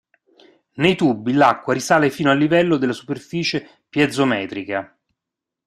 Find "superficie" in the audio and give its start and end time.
2.91-3.81